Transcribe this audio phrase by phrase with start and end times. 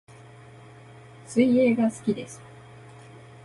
[1.27, 2.41] 水泳が好きです